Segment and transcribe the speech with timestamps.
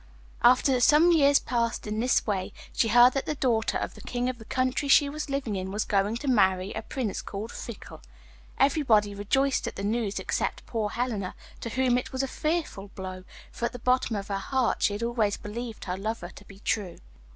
[0.41, 4.29] After some years passed in this way, she heard that the daughter of the king
[4.29, 8.01] of the country she was living in was going to marry a Prince called 'Fickle.'
[8.57, 13.25] Everybody rejoiced at the news except poor Helena, to whom it was a fearful blow,
[13.51, 16.57] for at the bottom of her heart she had always believed her lover to be
[16.57, 16.97] true.